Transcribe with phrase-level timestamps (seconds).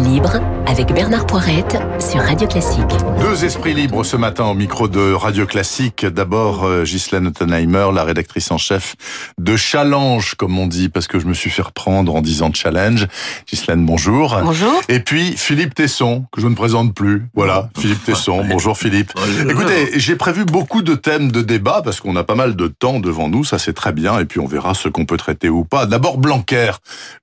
[0.00, 2.82] Libre avec Bernard Poirette sur Radio Classique.
[3.18, 6.04] Deux esprits libres ce matin au micro de Radio Classique.
[6.04, 8.94] D'abord, euh, Ghislaine Ottenheimer, la rédactrice en chef
[9.38, 13.06] de Challenge, comme on dit, parce que je me suis fait reprendre en disant challenge.
[13.48, 14.38] Ghislaine, bonjour.
[14.42, 14.82] Bonjour.
[14.90, 17.26] Et puis, Philippe Tesson, que je ne présente plus.
[17.34, 18.44] Voilà, Philippe Tesson.
[18.44, 19.12] Bonjour Philippe.
[19.48, 23.00] Écoutez, j'ai prévu beaucoup de thèmes de débat, parce qu'on a pas mal de temps
[23.00, 25.64] devant nous, ça c'est très bien, et puis on verra ce qu'on peut traiter ou
[25.64, 25.86] pas.
[25.86, 26.72] D'abord, Blanquer.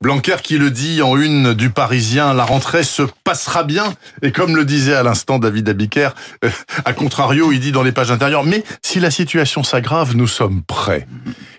[0.02, 3.04] Blanquer qui le dit en une du Parisien, la rentrée se
[3.44, 3.94] passera bien.
[4.22, 6.10] Et comme le disait à l'instant David Abiker,
[6.46, 6.50] euh,
[6.86, 10.62] à contrario, il dit dans les pages intérieures, mais si la situation s'aggrave, nous sommes
[10.64, 11.08] prêts.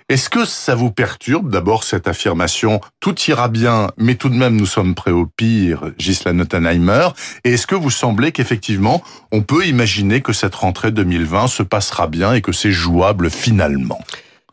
[0.09, 4.57] Est-ce que ça vous perturbe d'abord cette affirmation Tout ira bien, mais tout de même
[4.57, 7.09] nous sommes prêts au pire, Gisela Nottenheimer?
[7.45, 12.07] Et est-ce que vous semblez qu'effectivement on peut imaginer que cette rentrée 2020 se passera
[12.07, 14.01] bien et que c'est jouable finalement?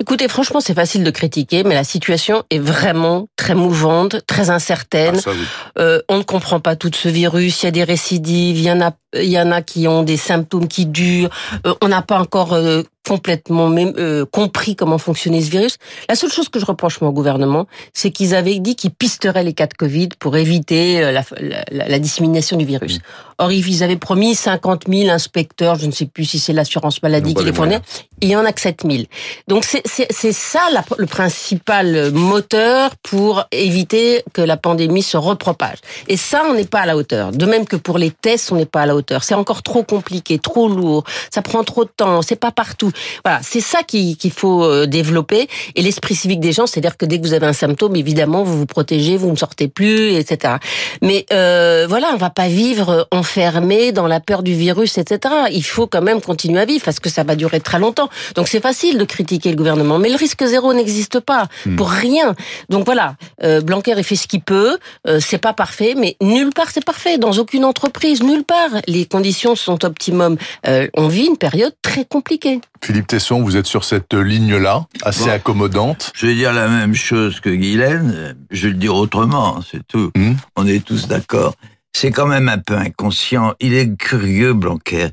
[0.01, 5.13] Écoutez, franchement, c'est facile de critiquer, mais la situation est vraiment très mouvante, très incertaine.
[5.15, 5.37] Ah, ça, oui.
[5.77, 7.61] Euh, on ne comprend pas tout ce virus.
[7.61, 8.58] Il y a des récidives.
[8.58, 11.30] Il y en a, il y en a qui ont des symptômes qui durent.
[11.67, 15.77] Euh, on n'a pas encore euh, complètement même euh, compris comment fonctionnait ce virus.
[16.09, 19.43] La seule chose que je reproche moi au gouvernement, c'est qu'ils avaient dit qu'ils pisteraient
[19.43, 21.23] les cas de Covid pour éviter euh, la,
[21.71, 22.97] la, la dissémination du virus.
[22.97, 23.02] Mmh.
[23.39, 27.33] Or, ils avaient promis 50 000 inspecteurs, je ne sais plus si c'est l'assurance maladie
[27.33, 27.81] qui les moyens.
[28.21, 29.03] il y en a que 7 000.
[29.47, 35.77] Donc c'est ça la- le principal moteur pour éviter que la pandémie se repropage.
[36.08, 37.31] Et ça, on n'est pas à la hauteur.
[37.31, 39.23] De même que pour les tests, on n'est pas à la hauteur.
[39.23, 42.91] C'est encore trop compliqué, trop lourd, ça prend trop de temps, c'est pas partout.
[43.23, 45.47] Voilà, c'est ça qui- qu'il faut euh, développer.
[45.75, 48.58] Et l'esprit civique des gens, c'est-à-dire que dès que vous avez un symptôme, évidemment, vous
[48.58, 50.56] vous protégez, vous ne sortez plus, etc.
[51.02, 55.33] Mais euh, voilà, on va pas vivre enfermé dans la peur du virus, etc.
[55.52, 58.09] Il faut quand même continuer à vivre parce que ça va durer très longtemps.
[58.36, 62.36] Donc c'est facile de critiquer le gouvernement, mais le risque zéro n'existe pas pour rien.
[62.70, 64.78] Donc voilà, euh, Blanquer il fait ce qu'il peut.
[65.08, 67.17] Euh, c'est pas parfait, mais nulle part c'est parfait.
[67.17, 70.38] Dans aucune entreprise, nulle part les conditions sont optimum.
[70.67, 72.60] Euh, on vit une période très compliquée.
[72.83, 75.31] Philippe Tesson, vous êtes sur cette ligne-là, assez Bon.
[75.31, 76.11] accommodante.
[76.15, 80.11] Je vais dire la même chose que Guylaine, je vais le dire autrement, c'est tout.
[80.15, 80.33] Hmm.
[80.55, 81.55] On est tous d'accord.
[81.93, 83.53] C'est quand même un peu inconscient.
[83.59, 85.09] Il est curieux, Blanquer.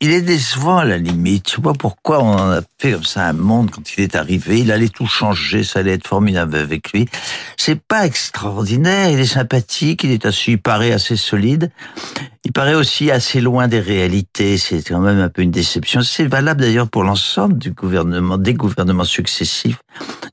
[0.00, 1.48] Il est décevant à la limite.
[1.48, 4.16] Je sais pas pourquoi on en a fait comme ça un monde quand il est
[4.16, 4.58] arrivé.
[4.58, 7.06] Il allait tout changer, ça allait être formidable avec lui.
[7.56, 9.10] C'est pas extraordinaire.
[9.10, 11.70] Il est sympathique, il est assez, il paraît assez solide.
[12.44, 14.58] Il paraît aussi assez loin des réalités.
[14.58, 16.02] C'est quand même un peu une déception.
[16.02, 19.78] C'est valable d'ailleurs pour l'ensemble du gouvernement, des gouvernements successifs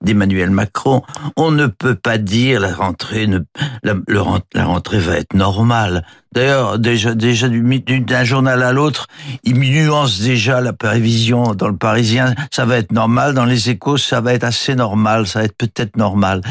[0.01, 1.03] d'Emmanuel Macron.
[1.35, 3.39] On ne peut pas dire la rentrée, ne,
[3.83, 6.03] la, rentrée va être normale.
[6.31, 9.07] D'ailleurs, déjà, déjà d'un journal à l'autre,
[9.43, 12.35] il nuance déjà la prévision dans le Parisien.
[12.51, 13.33] Ça va être normal.
[13.33, 15.25] Dans les Échos, ça va être assez normal.
[15.25, 16.41] Ça va être peut-être normal.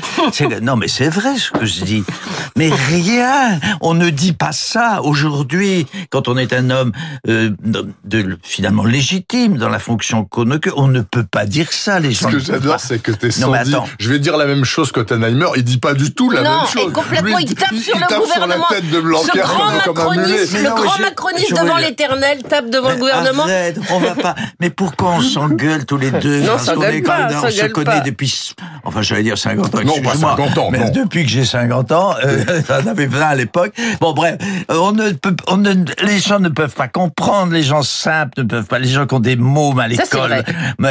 [0.62, 2.04] Non, mais c'est vrai ce que je dis.
[2.56, 3.60] Mais rien.
[3.80, 5.47] On ne dit pas ça aujourd'hui
[6.10, 6.92] quand on est un homme
[7.28, 10.72] euh, de, de- finalement légitime dans la fonction qu'on occupe.
[10.76, 11.98] On ne peut pas dire ça.
[12.00, 13.86] Les Ce gens que ne peuvent j'adore, c'est que Tesson Non, mais dit, attends.
[13.98, 16.66] je vais dire la même chose qu'Ottenheimer, il dit pas du tout la Non, même
[16.68, 16.82] chose.
[16.90, 18.54] et complètement, Lui, il tape sur le tape gouvernement.
[18.66, 20.22] sur la tête de Ce Blanquer grand comme, comme un mulet.
[20.28, 23.42] macroniste, Mais le non, grand macroniste devant l'éternel tape devant le gouvernement.
[23.44, 24.34] arrête, on va pas.
[24.60, 27.38] Mais pourquoi on s'engueule tous les deux Non, Parce qu'on s'engueule est pas, quand même-
[27.44, 28.00] on se s'engueule connaît pas.
[28.00, 28.52] depuis.
[28.84, 29.78] Enfin, j'allais dire 50 ans.
[29.84, 30.36] Non, pas excuse-moi.
[30.36, 30.90] 50 ans, Mais non.
[30.90, 33.72] depuis que j'ai 50 ans, euh, j'en avais 20 à l'époque.
[34.00, 34.36] Bon, bref,
[34.68, 35.72] on ne peut, on ne,
[36.02, 37.52] les gens ne peuvent pas comprendre.
[37.52, 38.78] Les gens simples ne peuvent pas.
[38.78, 40.42] Les gens qui ont des mômes à c'est l'école,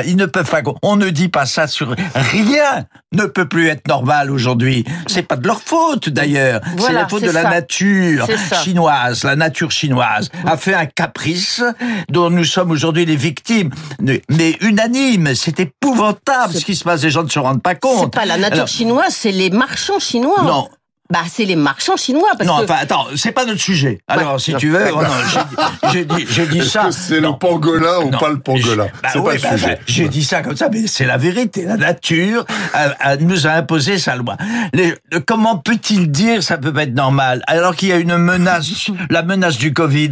[0.06, 0.62] ils ne peuvent pas.
[0.81, 2.85] On ne dit pas ça sur rien.
[3.13, 4.85] Ne peut plus être normal aujourd'hui.
[5.08, 6.62] C'est pas de leur faute d'ailleurs.
[6.80, 10.85] c'est la faute c'est de la nature C'est chinoise, la nature chinoise, a fait un
[10.85, 11.64] caprice
[12.09, 13.69] dont nous sommes aujourd'hui les victimes.
[14.02, 17.72] Mais unanime, c'est épouvantable C'est- ce qui se passe, les gens ne se rendent pas
[17.72, 18.14] C'est compte.
[18.14, 20.44] pas la nature Alors, chinoise, c'est les marchands chinois.
[20.44, 20.69] Non,
[21.09, 22.29] Bah, c'est les marchands chinois.
[22.38, 22.63] Parce non, que...
[22.66, 24.00] enfin, attends, c'est pas notre sujet.
[24.07, 24.40] Alors, Ouais.
[24.40, 26.84] si tu veux, oh non, j'ai- j'ai dit, j'ai dit Est-ce ça.
[26.85, 27.34] que c'est le Non.
[27.35, 28.18] pangolin ou Non.
[28.19, 29.67] pas le pangolin Bah C'est oui, pas le bah, sujet.
[29.75, 31.63] bah, J'ai dit ça comme ça, mais c'est la vérité.
[31.63, 34.35] La nature a- a- nous a imposé sa loi.
[34.73, 38.17] Les- le- comment peut-il dire ça peut pas être normal alors qu'il y a une
[38.17, 38.70] menace,
[39.09, 40.11] la menace du Covid,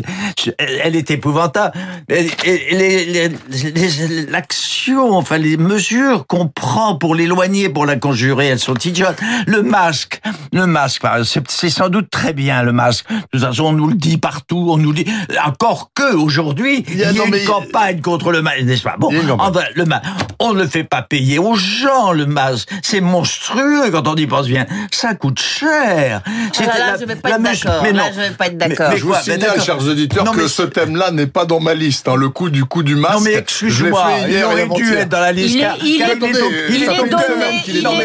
[0.58, 1.78] elle, elle est épouvantable.
[2.10, 7.86] Et- et- et les- les- les- L'action, enfin les mesures qu'on prend pour l'éloigner, pour
[7.86, 9.18] la conjurer, elles sont idiotes.
[9.48, 10.22] Le masque,
[10.54, 13.06] le masque, c'est sans doute très bien le masque.
[13.10, 15.06] De toute façon, on nous le dit partout, on nous dit.
[15.46, 18.96] Encore que aujourd'hui, il y a, non, une mais- campagne contre le masque, n'est-ce pas?
[18.98, 19.10] Bon,
[19.40, 20.04] enfin, le masque,
[20.40, 22.70] on ne le fait pas payer aux gens, le masque.
[22.82, 24.66] C'est monstrueux quand on y pense bien.
[24.92, 26.22] Ça coûte cher.
[26.54, 27.84] C'est Ah là, la- je vais pas la être mesure- d'accord.
[27.84, 28.10] Mais Là, non.
[28.16, 28.90] je vais pas être Mais- d'accord.
[28.92, 31.74] mais Je vous quoi signale, chers auditeurs, Non, que ce thème-là n'est pas dans ma
[31.74, 32.08] liste.
[32.08, 32.16] hein.
[32.16, 33.16] Le coup du coup du masque.
[33.16, 35.56] Non mais excuse-moi, il aurait dû être dans la liste.
[35.56, 36.34] Il est, il il donné,
[36.70, 36.88] il est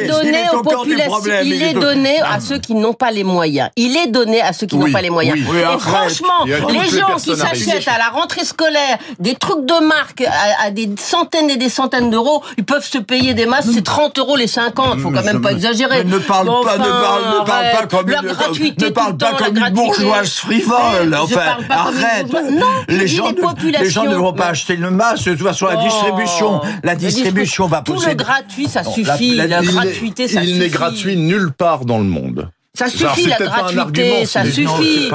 [0.06, 3.69] donné il est aux populations, il donné à ceux qui qui n'ont pas les moyens.
[3.75, 5.37] Il est donné à ceux qui Oui, n'ont pas les moyens.
[5.50, 5.58] oui.
[5.58, 5.81] Et arrête.
[5.81, 10.67] franchement, Il les gens qui s'achètent à la rentrée scolaire des trucs de marque à,
[10.67, 14.17] à des centaines et des centaines d'euros, ils peuvent se payer des masques, c'est 30
[14.20, 15.00] euros les 50.
[15.00, 16.05] Faut quand même pas exagérer.
[16.05, 17.81] Mais ne parle Bon, pas, ne enfin, parle, ne parle arrête.
[17.81, 21.17] pas comme une, gratuité ne parle tout pas comme une bourgeoise frivole.
[21.20, 22.32] Enfin, arrête.
[22.52, 23.32] Non, les gens,
[23.67, 25.25] les ne, gens vont pas acheter le masque.
[25.28, 25.82] De toute façon, la Oh.
[25.82, 28.11] distribution, la distribution va Tout poser.
[28.11, 29.34] le gratuit, ça suffit.
[29.34, 30.58] la- Il gratuité, ça il suffit.
[30.61, 32.49] n'est gratuit nulle part dans le monde.
[32.81, 35.11] Ça suffit, la gratuité, ça suffit.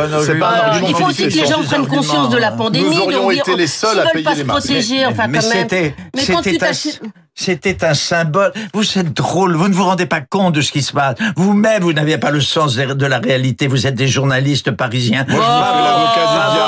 [0.88, 2.96] Il faut aussi que les gens prennent conscience de la pandémie.
[2.96, 4.66] Nous aurions été on- les seuls à payer pas les se masques.
[4.68, 7.02] protéger, enfin, mais c'était, un, t'achètes-
[7.34, 8.54] c'était un symbole.
[8.74, 9.56] Vous êtes drôle.
[9.56, 11.16] Vous ne vous rendez pas compte de ce qui se passe.
[11.36, 13.66] Vous-même, vous n'avez pas le sens de la réalité.
[13.68, 15.26] Vous êtes des journalistes parisiens.
[15.28, 16.65] Moi, je Oh, diable.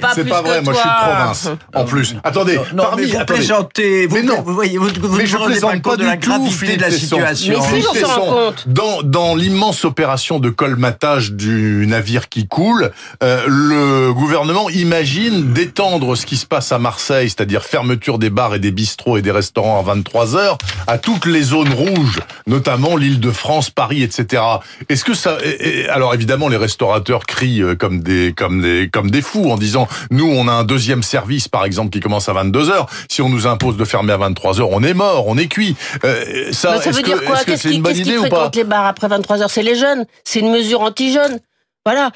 [0.00, 1.48] Pas C'est plus pas vrai, moi je suis de province.
[1.74, 2.16] En plus.
[2.24, 3.34] Attendez, Non, parmi, mais vous attendez.
[3.38, 4.06] plaisantez.
[4.06, 4.42] Vous, Mais non.
[4.42, 6.30] vous voyez, vous, vous Mais ne je pas plaisante pas compte de du la tout,
[6.30, 7.54] gravité de la situation.
[7.58, 8.64] Mais si, Philippe on s'en rend Tesson, compte.
[8.68, 12.90] Dans, dans l'immense opération de colmatage du navire qui coule,
[13.22, 18.54] euh, le gouvernement imagine d'étendre ce qui se passe à Marseille, c'est-à-dire fermeture des bars
[18.54, 22.96] et des bistrots et des restaurants à 23 heures, à toutes les zones rouges, notamment
[22.96, 24.42] l'île de France, Paris, etc.
[24.88, 28.88] Est-ce que ça, et- et- alors évidemment, les restaurateurs crient euh, comme des, comme des,
[28.92, 29.69] comme des fous en disant,
[30.10, 32.86] nous, on a un deuxième service, par exemple, qui commence à 22 heures.
[33.08, 35.76] Si on nous impose de fermer à 23 heures, on est mort, on est cuit.
[36.04, 37.94] Euh, ça, Mais ça est-ce veut que- dire quoi est-ce que Qu'est-ce c'est qui, qu'est-ce
[37.94, 39.50] qui idée ou pas fréquente les bars après 23 heures?
[39.50, 40.04] C'est les jeunes.
[40.24, 41.38] C'est une mesure anti-jeune.
[41.86, 42.10] Voilà.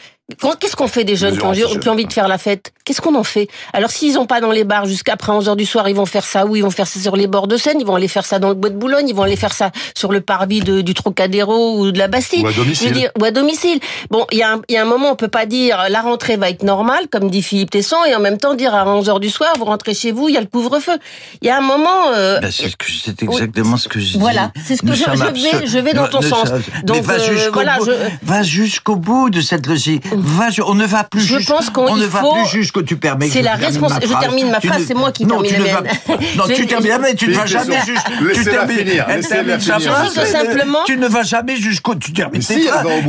[0.58, 1.50] Qu'est-ce qu'on fait des jeunes qui ont,
[1.80, 2.72] qui ont envie de faire la fête?
[2.86, 3.46] Qu'est-ce qu'on en fait?
[3.74, 6.24] Alors s'ils n'ont pas dans les bars jusqu'après 11 heures du soir, ils vont faire
[6.24, 6.56] ça où?
[6.56, 8.48] Ils vont faire ça sur les bords de Seine, ils vont aller faire ça dans
[8.48, 11.78] le bois de Boulogne, ils vont aller faire ça sur le parvis de- du Trocadéro
[11.78, 12.42] ou de la Bastille?
[12.42, 12.88] Ou à domicile.
[12.88, 13.80] Je veux dire, ou à domicile.
[14.10, 16.00] Bon, il y, a un- il y a un moment, on peut pas dire la
[16.00, 19.10] rentrée va être normale, comme dit Philippe Tesson, et en même temps dire à 11
[19.10, 20.96] heures du soir, vous rentrez chez vous, il y a le couvre-feu.
[21.42, 22.12] Il y a un moment...
[22.14, 24.18] euh, Ben, c'est ce que- c'est exactement ce que je dis.
[24.18, 25.04] Voilà, c'est ce que je-
[25.36, 26.48] je vais- je vais dans ton sens.
[26.84, 30.04] Donc, euh, voilà, je- va jusqu'au bout de cette logique.
[30.20, 32.96] Va, on ne va plus Je pense qu'on- on ne va faut- plus jusqu'au tu
[32.96, 33.26] permets.
[33.26, 34.22] que C'est je la termine respons- ma je phrase.
[34.22, 35.92] termine ma phrase, c'est moi qui non, termine tu la mienne.
[36.36, 38.06] Non, tu termines mienne, tu ne vas jamais juste.
[38.34, 41.94] tu termines- elle termine sa phrase, mais Tu ne vas jamais jusqu'au.
[41.94, 42.56] Tu termines Mais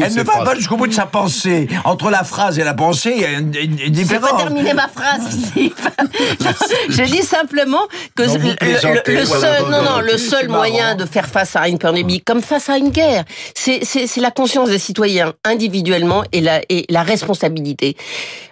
[0.06, 1.68] elle ne va pas jusqu'au bout de sa pensée.
[1.84, 4.42] Entre la phrase et la pensée, il y a une, une Je vais différence.
[4.44, 5.38] terminer ma phrase,
[6.90, 7.82] je dis simplement
[8.16, 12.42] que le, seul, non, non, le seul moyen de faire face à une pandémie, comme
[12.42, 13.24] face à une guerre,
[13.54, 13.82] c'est,
[14.18, 17.98] la conscience des citoyens individuellement et la, et la responsabilité.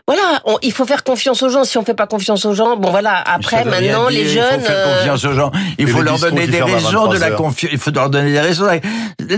[0.05, 1.63] Voilà, on- il faut faire confiance aux gens.
[1.63, 3.23] Si on fait pas confiance aux gens, bon voilà.
[3.25, 4.59] Après, maintenant, dire, les Il jeunes.
[4.59, 5.50] faut faire euh, confiance aux gens.
[5.77, 7.35] Il faut leur donner des raisons de la 23 heures.
[7.38, 7.71] confiance.
[7.71, 8.67] Il faut leur donner des raisons.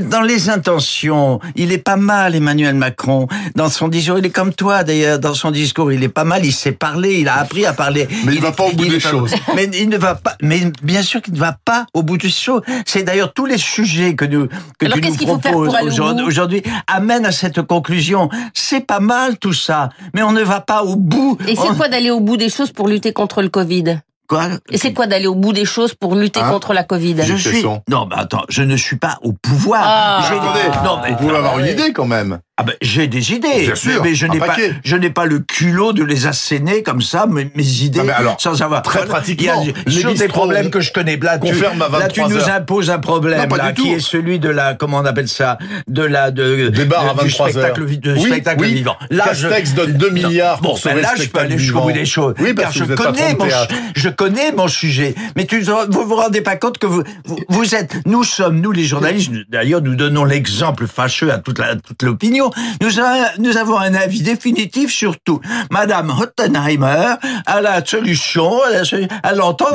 [0.10, 3.28] Dans les intentions, il est pas mal, Emmanuel Macron.
[3.56, 5.20] Dans son discours, il est comme toi d'ailleurs.
[5.20, 6.44] Dans son discours, il est pas mal.
[6.44, 7.20] Il sait parler.
[7.20, 8.08] Il a appris à parler.
[8.26, 9.36] Mais il va est- pas au bout il des pas- choses.
[9.56, 10.34] Mais il ne va pas.
[10.42, 12.62] Mais bien sûr qu'il ne va pas au bout des choses.
[12.88, 14.48] C'est d'ailleurs tous les sujets que nous
[14.80, 18.30] que Alors, tu nous faire proposes aujourd'hui amènent à cette conclusion.
[18.56, 21.38] C'est pas mal tout ça, mais on ne va pas au bout.
[21.48, 24.00] Et c'est On- quoi d'aller au bout des choses pour lutter contre le Covid?
[24.28, 24.48] Quoi?
[24.72, 26.50] Et c'est quoi d'aller au bout des choses pour lutter Hein?
[26.50, 27.16] contre la Covid?
[27.24, 27.64] Je suis.
[27.64, 29.84] Non, mais attends, je ne suis pas au pouvoir.
[29.86, 30.22] Ah.
[30.28, 32.40] J'ai des- Attendez, Non, mais vous pouvez avoir une idée quand même.
[32.58, 33.66] Ah ben, j'ai des idées.
[33.66, 37.02] Bien sûr, mais je n'ai pas, je n'ai pas le culot de les asséner comme
[37.02, 38.82] ça, mes, mes idées, Ah, mais alors, sans avoir.
[38.82, 39.12] très Voilà.
[39.14, 41.18] pratiquement, Il y a- les sur des problèmes que je connais.
[41.18, 44.48] Là, tu, là, tu 23 nous imposes un problème, Non, là, qui est celui de
[44.48, 45.58] la, comment on appelle ça,
[45.90, 48.74] de la, de, à de- du 23 spectacle, de Oui, spectacle oui.
[48.76, 48.96] vivant.
[49.10, 50.14] Là, Castex je- donne 2 Non.
[50.30, 52.36] milliards pour ben là, je peux aller jusqu'au bout des choses.
[52.40, 53.48] Oui, parce car que je connais mon,
[53.98, 55.14] je connais mon sujet.
[55.36, 58.72] Mais tu vous vous rendez pas compte que vous, vous, vous êtes, nous sommes, nous
[58.72, 62.45] les journalistes, d'ailleurs, nous donnons l'exemple fâcheux à toute la, toute l'opinion.
[62.82, 65.40] Nous, a- nous avons un avis définitif sur tout.
[65.72, 69.68] Madame Hottenheimer a la solution, elle, l'entend.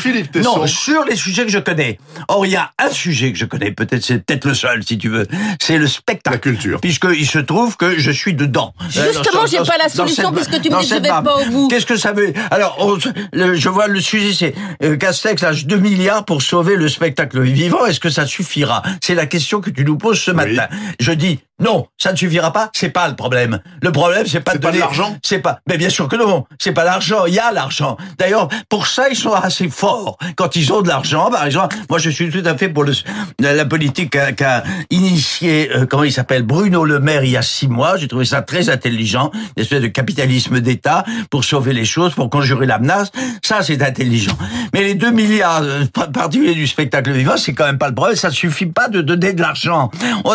[0.00, 0.58] Philippe Tesson.
[0.60, 1.98] Non, sur les sujets que je connais.
[2.28, 4.98] Or, il y a un sujet que je connais, peut-être, c'est peut-être le seul, si
[4.98, 5.26] tu veux.
[5.60, 6.34] C'est le spectacle.
[6.36, 6.80] La culture.
[6.80, 8.72] Puisqu'il se trouve que je suis dedans.
[8.88, 11.36] Justement, Dans- j'ai pas la solution cette- puisque tu me dis que je vais pas
[11.46, 11.68] au bout.
[11.68, 12.32] Qu'est-ce que ça veut?
[12.50, 12.98] Alors, on-
[13.32, 17.40] le- je vois le sujet, c'est euh, Castex lâche 2 milliards pour sauver le spectacle
[17.42, 17.84] vivant.
[17.86, 18.82] Est-ce que ça suffira?
[19.02, 20.68] C'est la question que tu nous poses ce matin.
[20.98, 22.70] Je dis non, ça ne suffira pas.
[22.72, 23.60] C'est pas le problème.
[23.82, 25.60] Le problème, c'est pas de donner- l'argent C'est pas.
[25.68, 26.46] Mais bien sûr que non.
[26.58, 27.26] C'est pas l'argent.
[27.26, 27.96] Il y a l'argent.
[28.18, 30.16] D'ailleurs, pour ça, ils sont assez forts.
[30.36, 32.92] Quand ils ont de l'argent, par exemple, moi, je suis tout à fait pour le,
[33.38, 37.42] la politique qu'a qu'a initié, euh, comment il s'appelle, Bruno Le Maire il y a
[37.42, 37.96] six mois.
[37.96, 42.30] J'ai trouvé ça très intelligent, une espèce de capitalisme d'État pour sauver les choses, pour
[42.30, 43.10] conjurer la menace.
[43.42, 44.36] Ça, c'est intelligent.
[44.74, 47.94] Mais les 2 milliards, euh, par- particulier du spectacle vivant, c'est quand même pas le
[47.94, 48.16] problème.
[48.16, 49.90] Ça suffit pas de donner de l'argent.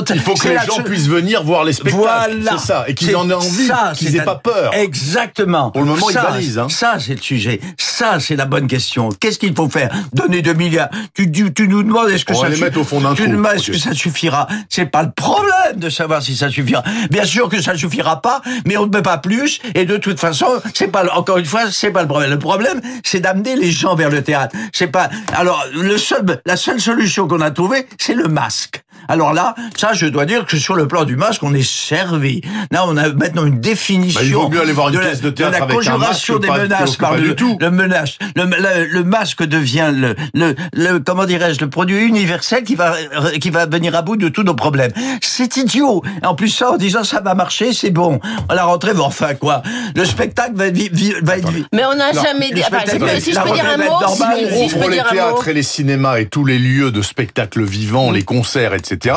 [0.09, 1.97] Il faut que les gens puissent venir voir les spectacles.
[1.97, 2.57] Voilà.
[2.57, 2.85] C'est ça.
[2.87, 4.73] Et qu'ils en aient envie, ça, qu'ils c'est aient un- pas peur.
[4.73, 5.71] Exactement.
[5.71, 6.67] Pour le moment, ils ça, balisent, hein.
[6.69, 7.59] Ça, c'est le sujet.
[7.77, 9.09] Ça, c'est la bonne question.
[9.19, 9.89] Qu'est-ce qu'il faut faire?
[10.13, 10.89] Donner 2 milliards.
[11.13, 13.13] Tu, tu, tu nous demandes est-ce que On ça les suffira mettre au fond d'un
[13.13, 13.23] trou.
[13.55, 14.47] est-ce que ça suffira?
[14.69, 16.83] C'est pas le problème de savoir si ça suffira.
[17.11, 19.59] Bien sûr que ça suffira pas, mais on ne peut pas plus.
[19.75, 22.29] Et de toute façon, c'est pas encore une fois, c'est pas le problème.
[22.31, 24.55] Le problème, c'est d'amener les gens vers le théâtre.
[24.73, 25.09] C'est pas.
[25.33, 28.81] Alors, le seul, la seule solution qu'on a trouvée, c'est le masque.
[29.07, 32.41] Alors là, ça, je dois dire que sur le plan du masque, on est servi.
[32.71, 34.19] Là, on a maintenant une définition.
[34.19, 35.75] Bah, il vaut mieux aller voir une de la, pièce de théâtre la avec un
[35.75, 37.57] conjuration masque des menaces par le, tout.
[37.59, 38.17] le menace.
[38.35, 42.95] Le, le, le masque devient le, le, le comment dirais-je, le produit universel qui va,
[43.39, 44.91] qui va venir à bout de tous nos problèmes.
[45.21, 46.03] C'est idiot.
[46.23, 48.19] En plus, ça, en disant ça va marcher, c'est bon.
[48.49, 49.61] À la rentrée, mais enfin, quoi.
[49.95, 51.51] Le spectacle va, vi- vi- va être.
[51.51, 52.61] vi- Mais on n'a jamais dit.
[52.65, 54.69] enfin, si, je peux- si je la peux dire un mot, normale, si, on si
[54.69, 55.15] je peux les dire un mot.
[55.15, 59.15] théâtres et les cinémas et tous les lieux de spectacle vivant, les concerts, etc.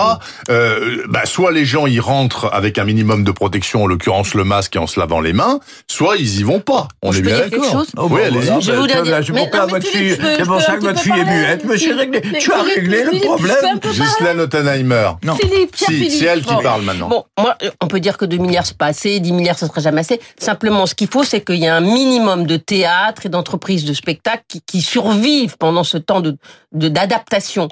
[0.51, 4.43] Euh, bah, soit les gens y rentrent avec un minimum de protection, en l'occurrence le
[4.43, 6.89] masque et en se lavant les mains, soit ils y vont pas.
[7.03, 7.85] On Je est peux bien d'accord.
[7.97, 8.61] Oh, oui, allez-y.
[8.61, 10.81] Je bah, voudrais ça, dire- là, mais votre fille, je c'est je pour ça que
[10.83, 11.65] votre fille est muette.
[11.65, 13.79] Mais Mais tu as Philippe, réglé le je problème.
[13.85, 15.11] Ghislaine Ottenheimer.
[15.23, 15.37] Non.
[15.37, 17.09] Philippe, c'est elle qui parle maintenant.
[17.09, 19.81] Bon, moi, on peut dire que 2 milliards, c'est pas assez, 10 milliards, ce sera
[19.81, 20.21] jamais assez.
[20.39, 23.93] Simplement, ce qu'il faut, c'est qu'il y ait un minimum de théâtre et d'entreprises de
[23.93, 26.37] spectacle qui, qui survivent pendant ce temps de
[26.73, 27.69] de- d'adaptation.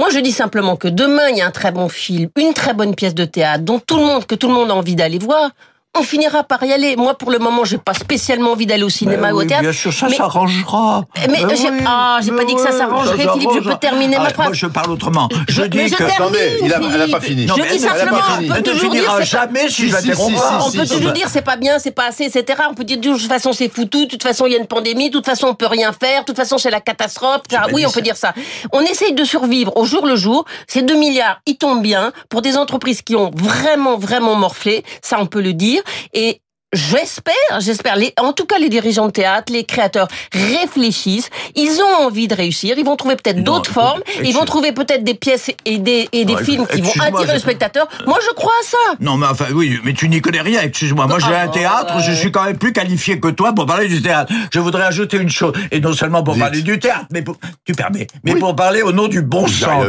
[0.00, 2.72] Moi, je dis simplement que demain, il y a un très bon film, une très
[2.72, 5.18] bonne pièce de théâtre, dont tout le monde, que tout le monde a envie d'aller
[5.18, 5.50] voir.
[5.96, 6.96] On finira par y aller.
[6.96, 9.62] Moi, pour le moment, j'ai pas spécialement envie d'aller au cinéma Mais ou au théâtre.
[9.62, 11.04] Bien sûr, ça Mais- s'arrangera.
[11.28, 14.34] Mais j'ai- ah, j'ai pas dit que ça s'arrangerait, Philippe, je peux terminer ma Arrête,
[14.34, 14.46] phrase.
[14.48, 15.28] Moi, je parle autrement.
[15.48, 16.04] Je, mais dis que.
[16.04, 17.48] Attendez, elle a pas fini.
[17.48, 21.28] Je dis mais simplement, on peut toujours dire, jamais si je on peut toujours dire
[21.28, 22.60] c'est pas bien, c'est pas assez, etc.
[22.70, 24.66] On peut dire de toute façon c'est foutu, de toute façon il y a une
[24.66, 27.40] pandémie, de toute façon on peut rien faire, de toute façon c'est la catastrophe.
[27.72, 28.34] Oui, on peut dire ça.
[28.72, 30.44] On essaye de survivre au jour le jour.
[30.66, 34.84] Ces 2 milliards, ils tombent bien pour des entreprises qui ont vraiment, vraiment morflé.
[35.02, 35.82] Ça, on peut le dire.
[36.14, 36.40] Et
[36.74, 37.96] J'espère, j'espère.
[38.20, 41.30] En tout cas, les dirigeants de théâtre, les créateurs réfléchissent.
[41.56, 42.74] Ils ont envie de réussir.
[42.76, 44.02] Ils vont trouver peut-être d'autres formes.
[44.22, 47.32] Ils vont trouver peut-être des pièces et des, et des Non, films qui vont attirer
[47.32, 47.88] le spectateur.
[48.06, 48.76] Moi, je crois à ça.
[49.00, 51.06] Non, mais enfin, oui, mais tu n'y connais rien, excuse-moi.
[51.06, 53.88] Moi, j'ai Ah, un théâtre, je suis quand même plus qualifié que toi pour parler
[53.88, 54.30] du théâtre.
[54.52, 57.72] Je voudrais ajouter une chose, et non seulement pour parler du théâtre, mais pour, tu
[57.72, 58.40] permets, mais Oui.
[58.40, 59.86] pour parler au nom du bon sens.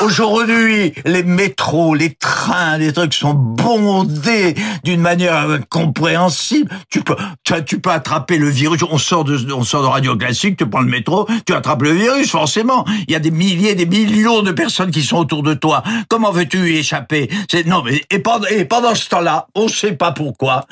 [0.00, 2.33] Aujourd'hui, les métros, les trains,
[2.78, 6.70] les trucs sont bondés d'une manière incompréhensible.
[6.90, 8.80] Tu peux, tu, tu peux attraper le virus.
[8.90, 11.92] On sort de, on sort de radio classique, tu prends le métro, tu attrapes le
[11.92, 12.84] virus, forcément.
[13.08, 15.82] Il y a des milliers, des millions de personnes qui sont autour de toi.
[16.08, 17.28] Comment veux-tu y échapper?
[17.50, 20.64] C'est, non, mais, et pendant, et pendant ce temps-là, on sait pas pourquoi,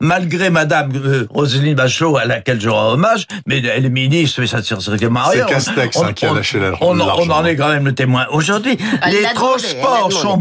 [0.00, 4.46] malgré madame euh, Roselyne Bachelot, à laquelle je rends hommage, mais elle est ministre, mais
[4.46, 5.46] ça ne sert strictement à C'est rien.
[5.46, 8.26] Castex, On- hein, qui a lâché la- on, on en est quand même le témoin.
[8.30, 8.76] Aujourd'hui,
[9.10, 10.36] les transports sont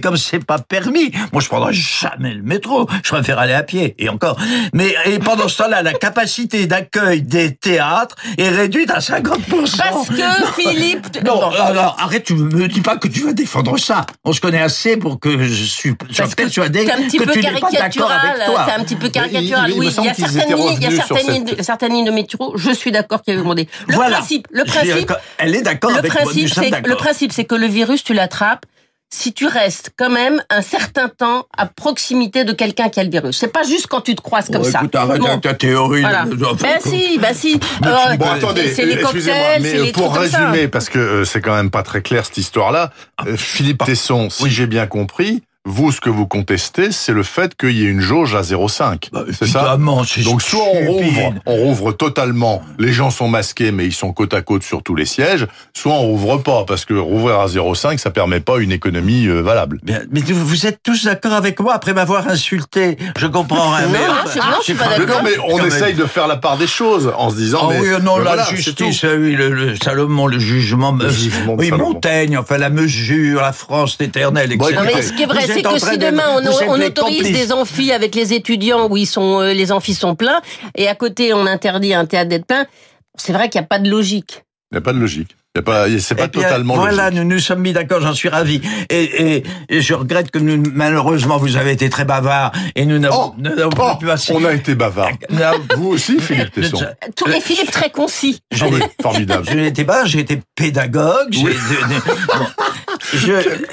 [0.00, 1.10] comme c'est pas permis.
[1.32, 2.88] Moi, je prendrai jamais le métro.
[3.02, 3.94] Je préfère aller à pied.
[3.98, 4.36] Et encore.
[4.72, 9.76] Mais, et pendant ce temps-là, la capacité d'accueil des théâtres est réduite à 50%.
[9.76, 11.24] Parce que Philippe.
[11.24, 14.06] Non, alors, arrête, tu me dis pas que tu vas défendre ça.
[14.24, 17.24] On se connaît assez pour que je suis je que persuadé t'es un petit que
[17.24, 18.64] peu tu n'es pas d'accord caricatural, avec toi.
[18.66, 19.72] t'es un petit peu caricatural.
[19.76, 22.10] Oui, il y a certaines lignes, il y a certaines lignes, de, certaines lignes de
[22.10, 22.56] métro.
[22.56, 23.68] Je suis d'accord qu'il y avait demandé.
[23.88, 24.16] Le Voilà.
[24.18, 25.12] principe, le suis principe.
[25.38, 26.22] Elle est d'accord avec moi.
[26.22, 26.88] principe, nous c'est d'accord.
[26.88, 28.66] le principe, c'est que le virus, tu l'attrapes
[29.14, 33.10] si tu restes quand même un certain temps à proximité de quelqu'un qui a le
[33.10, 33.36] virus.
[33.38, 34.78] C'est pas juste quand tu te croises comme Oh, ça.
[34.78, 35.26] écoute, arrête Bon.
[35.26, 36.00] avec ta théorie.
[36.00, 36.24] Voilà.
[36.24, 37.60] Ben si, ben si.
[37.84, 40.48] Euh, Bon, Euh, attendez, c'est les cocktails, mais c'est les euh, pour trucs comme ça.
[40.50, 42.90] résumer, parce que euh, c'est quand même pas très clair cette histoire-là,
[43.26, 47.54] euh, Philippe Tesson, si j'ai bien compris, vous, ce que vous contestez, c'est le fait
[47.56, 49.10] qu'il y ait une jauge à 0,5.
[49.12, 53.28] Bah, c'est ça évidemment, c'est Donc soit on rouvre, on rouvre totalement, les gens sont
[53.28, 56.64] masqués mais ils sont côte à côte sur tous les sièges, soit on rouvre pas
[56.66, 59.78] parce que rouvrir à 0,5 ça permet pas une économie euh, valable.
[60.10, 62.96] Mais vous êtes tous d'accord avec moi après m'avoir insulté.
[63.16, 63.86] Je comprends rien.
[63.86, 65.06] Non, mais- non, je- non, je suis pas d'accord.
[65.06, 65.66] non mais on Quand même.
[65.68, 68.24] essaye de faire la part des choses en se disant Ah mais, oui, non, mais
[68.24, 69.06] la voilà, justice, tout.
[69.06, 71.90] euh, oui, le, le Salomon, le jugement, Le euh, jugement oui, Salomon.
[71.92, 74.80] Montaigne, enfin la mesure, la France éternelle, Bon, etc.
[74.84, 76.38] Non, mais ce qui est vrai, c'est que si de- demain on,
[76.76, 77.32] les autorise complices.
[77.32, 80.40] des amphis avec les étudiants où ils sont, euh, les amphis sont pleins,
[80.74, 82.66] et à côté on interdit un théâtre d'être plein,
[83.16, 84.44] c'est vrai qu'il n'y a pas de logique.
[84.70, 85.36] Il n'y a pas de logique.
[85.54, 87.22] Il y a pas, c'est pas Eh bien, totalement Voilà, logique.
[87.22, 88.62] nous nous sommes mis d'accord, j'en suis ravi.
[88.88, 89.02] Et,
[89.36, 93.34] et, et je regrette que nous, malheureusement, vous avez été très bavard et nous n'avons
[93.38, 94.32] Oh, Oh, pas assez.
[94.32, 95.10] on a été bavard.
[95.76, 96.78] Vous aussi, Philippe Tesson.
[97.16, 98.40] Tout Euh, et Philippe très concis.
[98.50, 99.46] N'ai- formidable.
[99.46, 101.34] Je n'étais pas, j'ai été pédagogue.
[101.44, 101.52] Oui.
[103.12, 103.32] Je,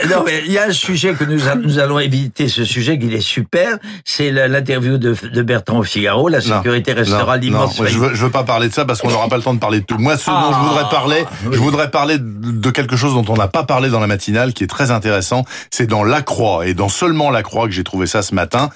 [0.10, 2.98] non, mais il y a un sujet que nous, a- nous allons éviter, ce sujet
[2.98, 7.86] qu'il est super, c'est l'interview de, de Bertrand au Figaro, la sécurité restera l'immense non,
[7.86, 9.60] je, veux, je veux pas parler de ça parce qu'on n'aura pas le temps de
[9.60, 9.98] parler de tout.
[9.98, 11.50] Moi, ce dont Ah, je voudrais parler, oui.
[11.54, 14.64] je voudrais parler de quelque chose dont on n'a pas parlé dans la matinale, qui
[14.64, 15.46] est très intéressant.
[15.72, 18.70] C'est dans La Croix et dans seulement La Croix que j'ai trouvé ça ce matin.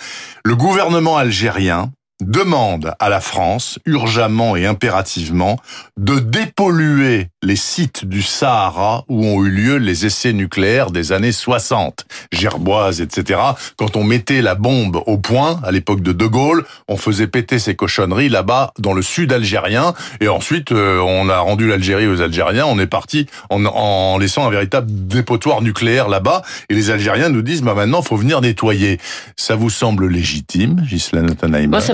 [0.45, 1.91] Le gouvernement algérien
[2.23, 5.57] demande à la France, urgemment et impérativement,
[5.97, 11.31] de dépolluer les sites du Sahara où ont eu lieu les essais nucléaires des années
[11.31, 12.05] 60.
[12.31, 13.39] Gerboise, etc.
[13.77, 17.59] Quand on mettait la bombe au point, à l'époque de De Gaulle, on faisait péter
[17.59, 19.93] ces cochonneries là-bas dans le sud algérien.
[20.21, 22.65] Et ensuite, euh, on a rendu l'Algérie aux Algériens.
[22.65, 26.43] On est parti en, laissant un véritable dépotoir nucléaire là-bas.
[26.69, 28.99] Et les Algériens nous disent, bah maintenant, faut venir nettoyer.
[29.35, 31.21] Ça vous semble légitime, Gisela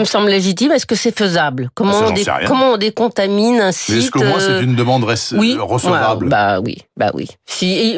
[0.05, 0.71] semble légitime.
[0.71, 1.69] Est-ce que c'est faisable?
[1.75, 4.75] Comment, Ah, ça, on dé- comment on décontamine un site est-ce moins euh, c'est une
[4.75, 6.25] demande res- oui, recevable?
[6.25, 7.27] Ouais, bah oui, bah oui.
[7.45, 7.97] Si,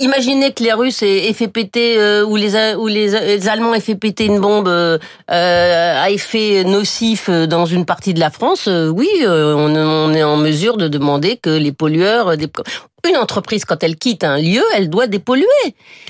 [0.00, 3.80] imaginez que les Russes aient fait péter euh, ou les ou les, les Allemands aient
[3.80, 4.98] fait péter une bombe euh,
[5.30, 8.66] euh, à effet nocif euh, dans une partie de la France.
[8.68, 12.28] euh, oui, euh, on, on est en mesure de demander que les pollueurs.
[12.28, 12.36] euh,
[13.08, 15.44] Une entreprise quand elle quitte un lieu, elle doit dépolluer.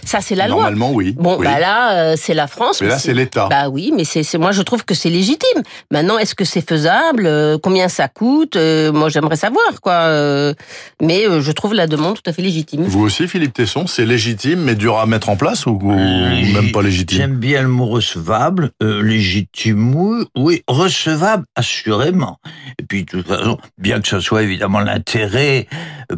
[0.04, 0.56] Ça, c'est la loi.
[0.64, 1.14] Normalement, oui.
[1.18, 1.46] Bon, Oui.
[1.46, 2.82] bah là, euh, c'est la France.
[2.82, 3.46] Mais là, c'est l'État.
[3.49, 5.62] Bah oui, mais c'est moi je trouve que c'est légitime.
[5.90, 7.25] Maintenant, est-ce que c'est faisable?
[7.26, 8.56] Euh, Combien ça coûte?
[8.56, 9.92] Euh, Moi, j'aimerais savoir quoi.
[9.92, 10.52] Euh,
[11.00, 12.82] mais euh, je trouve la demande tout à fait légitime.
[12.82, 16.82] Vous aussi, Philippe Tesson, c'est légitime, mais dur à mettre en place ou, même pas
[16.82, 17.16] légitime?
[17.16, 22.38] J'aime bien le mot recevable, euh, légitime, oui, oui, recevable, assurément.
[22.78, 25.68] Et puis, de toute façon, bien que ce soit évidemment l'intérêt,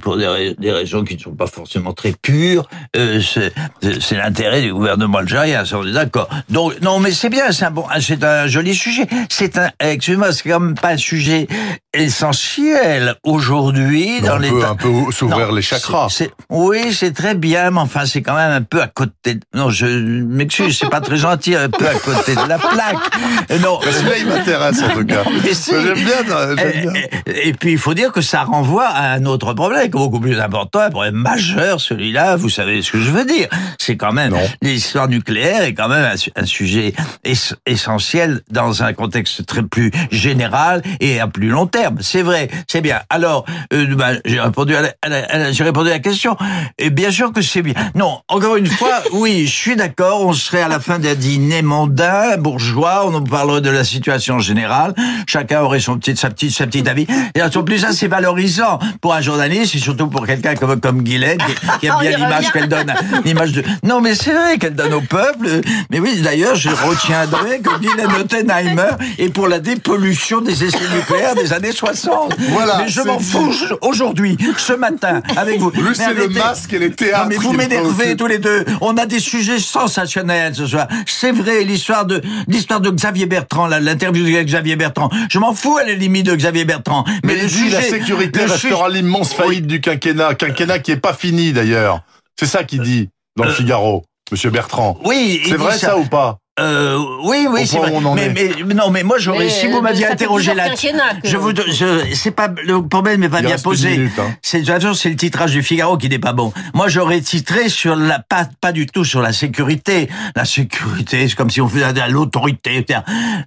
[0.02, 2.66] pour des, rais- des raisons qui ne sont pas forcément très pures,
[2.96, 6.28] euh, c'est l'intérêt du gouvernement algérien, ça on est d'accord.
[6.48, 9.06] Donc, non, mais c'est bien, c'est un bon, c'est un joli sujet.
[9.28, 11.46] C'est un, excusez-moi, c'est quand même pas un sujet
[11.92, 16.08] essentiel aujourd'hui dans on les peut un peu s'ouvrir les chakras.
[16.50, 19.34] oui, c'est très bien, mais enfin, c'est quand même un peu à côté.
[19.34, 23.60] de- Non, je m'excuse, c'est pas très gentil, un peu à côté de la plaque.
[23.60, 23.78] Non.
[23.82, 25.22] Parce que là, il m'intéresse en tout cas.
[25.54, 25.70] Si.
[25.70, 26.92] J'aime bien, bien.
[27.26, 30.18] Et, puis, il faut dire que ça renvoie à un autre problème, qui est beaucoup
[30.20, 33.48] plus important, un problème majeur, celui-là, vous savez ce que je veux dire.
[33.78, 36.94] C'est quand même, l'histoire nucléaire est quand même un, su- un sujet
[37.24, 41.98] ess- essentiel dans un contexte très plus général et à plus long terme.
[42.00, 43.00] C'est vrai, c'est bien.
[43.10, 43.86] Alors, euh,
[44.24, 46.36] j'ai répondu à la, à la- à la- j'ai répondu à la question.
[46.78, 47.74] Et bien sûr que c'est bien.
[47.94, 50.24] Non, encore une fois, oui, je suis d'accord.
[50.26, 53.06] On serait à la fin d'un dîner mondain, bourgeois.
[53.06, 54.94] On nous parlerait de la situation générale.
[55.26, 57.06] Chacun aurait son petit, sa petite, sa petite avis.
[57.34, 61.02] Et en plus, ça, c'est valorisant pour un journaliste et surtout pour quelqu'un comme, comme
[61.02, 62.92] Guylaine, qui, qui aime bien l'image qu'elle donne,
[63.24, 65.60] l'image de, non, mais c'est vrai qu'elle donne au peuple.
[65.90, 71.34] Mais oui, d'ailleurs, je retiendrai que Guylaine Ottenheimer est pour la dépollution des essais nucléaires
[71.34, 72.36] des années 60.
[72.50, 75.72] Voilà, Mais je m'en fous aujourd'hui, ce matin, avec vous.
[75.74, 77.24] Mais c'est le masque et les théâtres.
[77.24, 78.64] Non, mais vous m'énervez tous les deux.
[78.80, 80.88] On a des sujets sensationnels ce soir.
[81.06, 85.10] C'est vrai, l'histoire de l'histoire de Xavier Bertrand, là, l'interview de Xavier Bertrand.
[85.30, 87.04] Je m'en fous à la limite de Xavier Bertrand.
[87.24, 90.33] Mais le il dit la sécurité le restera l'immense faillite du quinquennat.
[90.34, 92.02] Quinquennat qui est pas fini d'ailleurs.
[92.38, 94.98] C'est ça qu'il dit dans le Euh, Figaro, Monsieur Bertrand.
[95.04, 96.38] Oui, C'est vrai ça ou pas?
[96.60, 97.92] Euh, oui, oui, c'est vrai.
[98.14, 100.72] mais, mais, mais non, mais moi j'aurais, Mais, si vous euh, m'aviez interrogé plusieurs là,
[100.72, 104.08] quinquennats que- je vous, je, c'est pas le problème n'est pas Il bien posé.
[104.16, 104.22] hein.
[104.40, 106.52] C'est de toute façon, c'est le titrage du Figaro qui n'est pas bon.
[106.72, 110.08] Moi, j'aurais titré sur la pas pas du tout sur la sécurité.
[110.36, 112.86] La sécurité, c'est comme si on faisait de l'autorité.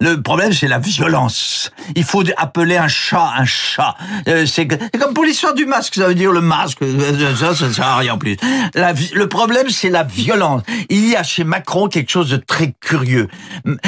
[0.02, 1.72] Le problème, c'est la violence.
[1.96, 3.96] Il faut appeler un chat un chat.
[4.28, 5.96] Euh, c'est c'est comme pour l'histoire du masque.
[5.96, 6.80] Ça veut dire le masque.
[6.82, 8.36] euh, Ça, ça sert à rien en plus.
[8.76, 10.63] La le problème, c'est la violence.
[10.89, 12.96] Il y a chez Macron quelque chose de très curieux.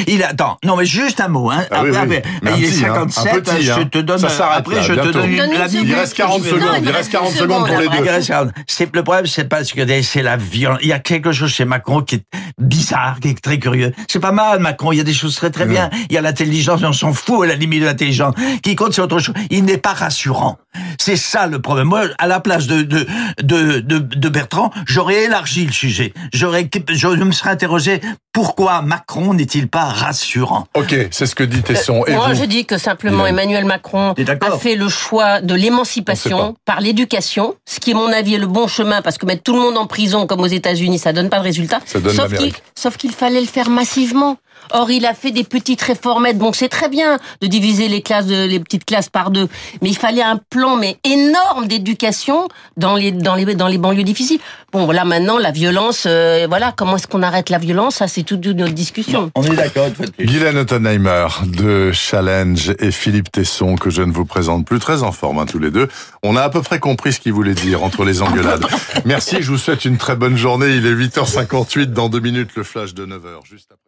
[0.07, 0.57] Il attend.
[0.63, 1.49] Non, mais juste un mot.
[1.51, 1.63] Hein.
[1.71, 2.17] Ah oui, Après, oui.
[2.17, 2.93] après, Mais un il est petit, hein.
[2.93, 3.33] 57.
[3.33, 3.85] Un petit, je hein.
[3.91, 4.19] te donne.
[4.19, 5.11] Ça après, là, je te bientôt.
[5.11, 5.67] donne une, Donne une la.
[5.67, 6.61] Il reste 40 Non, secondes.
[6.77, 8.87] il Il reste reste 40 une secondes pour les deux.
[8.93, 10.79] le problème, c'est pas ce que c'est la violence.
[10.81, 12.23] Il y a quelque chose chez Macron qui est
[12.59, 13.93] bizarre, qui est très curieux.
[14.07, 14.91] C'est pas mal, Macron.
[14.91, 15.89] Il y a des choses très très bien.
[16.09, 18.35] Il y a l'intelligence, mais on s'en fout à la limite de l'intelligence.
[18.63, 19.35] Qui compte, c'est autre chose.
[19.49, 20.57] Il n'est pas rassurant.
[20.99, 21.87] C'est ça le problème.
[21.87, 23.05] Moi, à la place de de
[23.41, 26.13] de de, de Bertrand, j'aurais élargi le sujet.
[26.33, 28.01] J'aurais, je me serais interrogé
[28.33, 28.98] pourquoi Macron
[29.33, 30.67] n'est-il pas rassurant.
[30.75, 32.03] Ok, c'est ce que dit Tesson.
[32.05, 33.39] Et Moi, vous je dis que simplement Dylan.
[33.39, 38.35] Emmanuel Macron a fait le choix de l'émancipation par l'éducation, ce qui, à mon avis,
[38.35, 40.99] est le bon chemin, parce que mettre tout le monde en prison, comme aux États-Unis,
[40.99, 41.79] ça donne pas de résultat.
[41.85, 42.55] Ça donne sauf l'Amérique.
[42.55, 44.37] qu'il, sauf qu'il fallait le faire massivement.
[44.71, 46.37] Or, il a fait des petites réformettes.
[46.37, 49.47] Bon, c'est très bien de diviser les classes, les petites classes par deux,
[49.81, 54.03] mais il fallait un plan mais énorme d'éducation dans les dans les dans les banlieues
[54.03, 54.39] difficiles.
[54.71, 57.95] Bon, voilà, maintenant la violence, euh, voilà, comment est-ce qu'on arrête la violence?
[57.95, 59.31] Ça, c'est toute une autre discussion.
[59.33, 59.87] On est d'accord.
[60.19, 65.11] Guylaine Ottenheimer de Challenge et Philippe Tesson que je ne vous présente plus, très en
[65.11, 65.87] forme hein, tous les deux.
[66.21, 68.65] On a à peu près compris ce qu'il voulait dire entre les engueulades.
[69.05, 70.69] Merci, je vous souhaite une très bonne journée.
[70.75, 73.79] Il est 8h58 dans deux minutes le flash de 9h juste après.